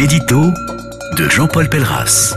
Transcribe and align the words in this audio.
L'édito 0.00 0.40
de 1.16 1.28
Jean-Paul 1.28 1.68
Pelleras. 1.68 2.36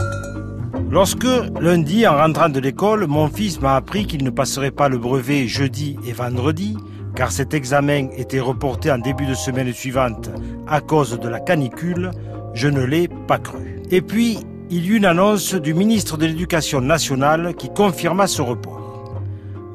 Lorsque, 0.89 1.27
lundi, 1.59 2.07
en 2.07 2.17
rentrant 2.17 2.49
de 2.49 2.59
l'école, 2.59 3.05
mon 3.05 3.27
fils 3.27 3.61
m'a 3.61 3.75
appris 3.75 4.07
qu'il 4.07 4.23
ne 4.23 4.31
passerait 4.31 4.71
pas 4.71 4.89
le 4.89 4.97
brevet 4.97 5.47
jeudi 5.47 5.95
et 6.07 6.11
vendredi, 6.11 6.75
car 7.15 7.31
cet 7.31 7.53
examen 7.53 8.07
était 8.17 8.39
reporté 8.39 8.91
en 8.91 8.97
début 8.97 9.27
de 9.27 9.35
semaine 9.35 9.71
suivante 9.73 10.31
à 10.67 10.81
cause 10.81 11.19
de 11.19 11.29
la 11.29 11.39
canicule, 11.39 12.09
je 12.55 12.67
ne 12.67 12.83
l'ai 12.83 13.07
pas 13.27 13.37
cru. 13.37 13.83
Et 13.91 14.01
puis, 14.01 14.39
il 14.71 14.83
y 14.83 14.89
eut 14.89 14.97
une 14.97 15.05
annonce 15.05 15.53
du 15.53 15.75
ministre 15.75 16.17
de 16.17 16.25
l'Éducation 16.25 16.81
nationale 16.81 17.53
qui 17.53 17.69
confirma 17.71 18.25
ce 18.25 18.41
report. 18.41 19.21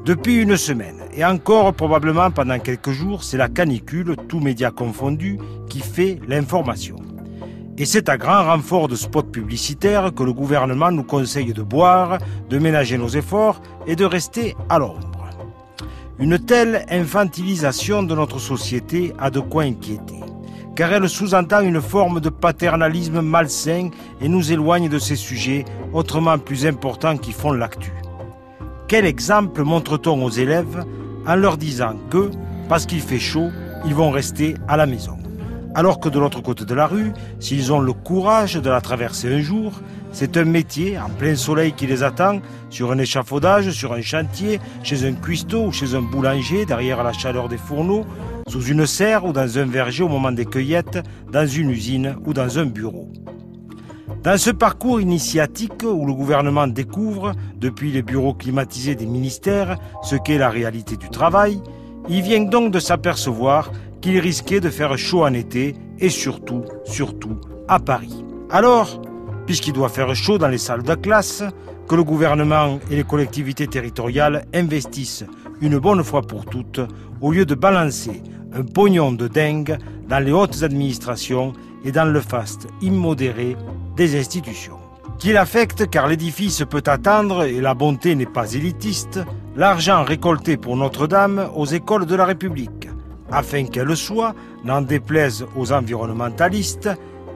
Depuis 0.03 0.41
une 0.41 0.57
semaine, 0.57 1.03
et 1.15 1.23
encore 1.23 1.73
probablement 1.73 2.31
pendant 2.31 2.59
quelques 2.59 2.91
jours, 2.91 3.23
c'est 3.23 3.37
la 3.37 3.47
canicule, 3.47 4.17
tous 4.27 4.41
médias 4.41 4.71
confondus, 4.71 5.39
qui 5.69 5.79
fait 5.79 6.19
l'information. 6.27 6.97
Et 7.79 7.85
c'est 7.85 8.09
à 8.09 8.17
grand 8.17 8.43
renfort 8.45 8.87
de 8.87 8.95
spots 8.95 9.21
publicitaires 9.21 10.11
que 10.11 10.23
le 10.23 10.33
gouvernement 10.33 10.89
nous 10.89 11.03
conseille 11.03 11.53
de 11.53 11.61
boire, 11.61 12.17
de 12.49 12.57
ménager 12.57 12.97
nos 12.97 13.09
efforts 13.09 13.61
et 13.85 13.95
de 13.95 14.03
rester 14.03 14.55
à 14.67 14.79
l'ombre. 14.79 15.29
Une 16.17 16.39
telle 16.39 16.87
infantilisation 16.89 18.01
de 18.01 18.15
notre 18.15 18.39
société 18.39 19.13
a 19.19 19.29
de 19.29 19.39
quoi 19.39 19.63
inquiéter, 19.63 20.19
car 20.75 20.91
elle 20.91 21.07
sous-entend 21.07 21.61
une 21.61 21.79
forme 21.79 22.19
de 22.19 22.29
paternalisme 22.29 23.21
malsain 23.21 23.91
et 24.21 24.27
nous 24.27 24.51
éloigne 24.51 24.89
de 24.89 24.97
ces 24.97 25.15
sujets 25.15 25.63
autrement 25.93 26.39
plus 26.39 26.65
importants 26.65 27.17
qui 27.17 27.31
font 27.31 27.51
l'actu. 27.51 27.93
Quel 28.87 29.05
exemple 29.05 29.61
montre-t-on 29.61 30.23
aux 30.23 30.31
élèves 30.31 30.83
en 31.27 31.35
leur 31.35 31.57
disant 31.57 31.95
que, 32.09 32.31
parce 32.69 32.87
qu'il 32.87 33.01
fait 33.01 33.19
chaud, 33.19 33.49
ils 33.85 33.93
vont 33.93 34.09
rester 34.09 34.55
à 34.67 34.77
la 34.77 34.87
maison? 34.87 35.19
Alors 35.75 35.99
que 35.99 36.09
de 36.09 36.19
l'autre 36.19 36.41
côté 36.41 36.65
de 36.65 36.73
la 36.73 36.87
rue, 36.87 37.13
s'ils 37.39 37.71
ont 37.71 37.79
le 37.79 37.93
courage 37.93 38.55
de 38.55 38.69
la 38.69 38.81
traverser 38.81 39.33
un 39.33 39.41
jour, 39.41 39.73
c'est 40.11 40.37
un 40.37 40.45
métier 40.45 40.97
en 40.97 41.09
plein 41.09 41.35
soleil 41.35 41.73
qui 41.73 41.85
les 41.87 42.03
attend, 42.03 42.39
sur 42.69 42.91
un 42.91 42.97
échafaudage, 42.97 43.71
sur 43.71 43.93
un 43.93 44.01
chantier, 44.01 44.59
chez 44.83 45.07
un 45.07 45.13
cuistot 45.13 45.67
ou 45.67 45.71
chez 45.71 45.95
un 45.95 46.01
boulanger, 46.01 46.65
derrière 46.65 47.03
la 47.03 47.13
chaleur 47.13 47.49
des 47.49 47.57
fourneaux, 47.57 48.05
sous 48.47 48.63
une 48.63 48.85
serre 48.85 49.25
ou 49.25 49.33
dans 49.33 49.57
un 49.57 49.65
verger 49.65 50.03
au 50.03 50.07
moment 50.07 50.31
des 50.31 50.45
cueillettes, 50.45 50.99
dans 51.31 51.47
une 51.47 51.69
usine 51.69 52.15
ou 52.25 52.33
dans 52.33 52.59
un 52.59 52.65
bureau. 52.65 53.11
Dans 54.23 54.37
ce 54.37 54.49
parcours 54.49 54.99
initiatique 54.99 55.83
où 55.83 56.05
le 56.05 56.13
gouvernement 56.13 56.67
découvre, 56.67 57.33
depuis 57.55 57.91
les 57.91 58.01
bureaux 58.01 58.33
climatisés 58.33 58.95
des 58.95 59.05
ministères, 59.05 59.77
ce 60.01 60.15
qu'est 60.15 60.37
la 60.37 60.49
réalité 60.49 60.97
du 60.97 61.09
travail, 61.09 61.61
il 62.09 62.21
vient 62.21 62.43
donc 62.43 62.71
de 62.71 62.79
s'apercevoir 62.79 63.71
qu'il 64.01 64.19
risquait 64.19 64.59
de 64.59 64.69
faire 64.69 64.97
chaud 64.97 65.23
en 65.23 65.33
été 65.33 65.75
et 65.99 66.09
surtout, 66.09 66.63
surtout, 66.85 67.37
à 67.67 67.79
Paris. 67.79 68.23
Alors, 68.49 69.01
puisqu'il 69.45 69.73
doit 69.73 69.89
faire 69.89 70.13
chaud 70.15 70.37
dans 70.37 70.47
les 70.47 70.57
salles 70.57 70.83
de 70.83 70.95
classe, 70.95 71.43
que 71.87 71.95
le 71.95 72.03
gouvernement 72.03 72.79
et 72.91 72.97
les 72.97 73.03
collectivités 73.03 73.67
territoriales 73.67 74.45
investissent 74.53 75.25
une 75.61 75.79
bonne 75.79 76.03
fois 76.03 76.21
pour 76.21 76.45
toutes, 76.45 76.81
au 77.21 77.31
lieu 77.31 77.45
de 77.45 77.55
balancer 77.55 78.21
un 78.53 78.63
pognon 78.63 79.11
de 79.11 79.27
dingue 79.27 79.77
dans 80.07 80.23
les 80.23 80.31
hautes 80.31 80.63
administrations 80.63 81.53
et 81.83 81.91
dans 81.91 82.05
le 82.05 82.19
faste 82.19 82.67
immodéré 82.81 83.55
des 83.95 84.19
institutions. 84.19 84.77
Qu'il 85.17 85.37
affecte 85.37 85.89
car 85.89 86.07
l'édifice 86.07 86.63
peut 86.69 86.83
attendre 86.85 87.43
et 87.43 87.59
la 87.59 87.73
bonté 87.73 88.15
n'est 88.15 88.25
pas 88.25 88.53
élitiste, 88.53 89.19
l'argent 89.55 90.03
récolté 90.03 90.57
pour 90.57 90.77
Notre-Dame 90.77 91.49
aux 91.55 91.65
écoles 91.65 92.05
de 92.05 92.15
la 92.15 92.25
République 92.25 92.76
afin 93.31 93.65
qu'elle 93.65 93.95
soit, 93.95 94.33
n'en 94.63 94.81
déplaise 94.81 95.45
aux 95.55 95.71
environnementalistes, 95.71 96.89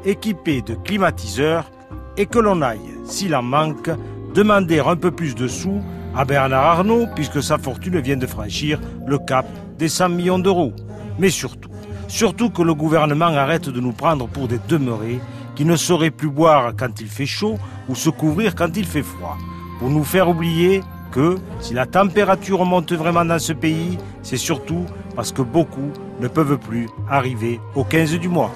équipée 0.06 0.62
de 0.62 0.76
climatiseurs 0.76 1.70
et 2.18 2.26
que 2.26 2.40
l'on 2.40 2.62
aille, 2.62 2.80
s'il 3.06 3.36
en 3.36 3.44
manque, 3.44 3.90
demander 4.34 4.80
un 4.80 4.96
peu 4.96 5.12
plus 5.12 5.36
de 5.36 5.48
sous 5.48 5.82
à 6.16 6.26
Bernard 6.26 6.66
Arnault 6.66 7.08
puisque 7.16 7.42
sa 7.42 7.58
fortune 7.58 8.00
vient 8.00 8.18
de 8.18 8.28
franchir 8.28 8.80
le 9.06 9.18
cap 9.18 9.46
des 9.78 9.90
100 9.90 10.10
millions 10.10 10.40
d'euros. 10.40 10.74
Mais 11.20 11.30
surtout, 11.30 11.70
surtout 12.08 12.50
que 12.50 12.62
le 12.62 12.74
gouvernement 12.74 13.26
arrête 13.26 13.70
de 13.70 13.80
nous 13.80 13.94
prendre 13.94 14.28
pour 14.28 14.48
des 14.48 14.60
demeurés 14.68 15.20
qui 15.56 15.66
ne 15.66 15.76
sauraient 15.76 16.12
plus 16.12 16.30
boire 16.30 16.74
quand 16.78 17.00
il 17.02 17.08
fait 17.08 17.26
chaud 17.26 17.58
ou 17.90 17.96
se 17.96 18.10
couvrir 18.10 18.56
quand 18.56 18.76
il 18.76 18.86
fait 18.86 19.04
froid, 19.04 19.38
pour 19.80 19.90
nous 19.90 20.04
faire 20.04 20.30
oublier 20.30 20.82
que 21.12 21.38
si 21.60 21.74
la 21.74 21.86
température 21.86 22.66
monte 22.66 22.94
vraiment 22.94 23.26
dans 23.26 23.40
ce 23.40 23.54
pays, 23.54 23.98
c'est 24.24 24.38
surtout 24.38 24.86
parce 25.16 25.32
que 25.32 25.42
beaucoup 25.42 25.92
ne 26.20 26.28
peuvent 26.28 26.58
plus 26.58 26.88
arriver 27.10 27.60
au 27.76 27.84
15 27.84 28.20
du 28.20 28.30
mois. 28.30 28.52